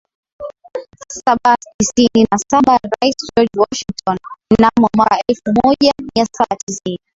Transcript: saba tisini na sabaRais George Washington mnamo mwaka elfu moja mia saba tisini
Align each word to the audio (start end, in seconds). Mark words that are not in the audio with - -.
saba 1.25 1.55
tisini 1.77 2.27
na 2.31 2.37
sabaRais 2.37 3.15
George 3.33 3.57
Washington 3.57 4.17
mnamo 4.51 4.89
mwaka 4.97 5.17
elfu 5.29 5.53
moja 5.63 5.91
mia 6.15 6.25
saba 6.25 6.55
tisini 6.65 6.99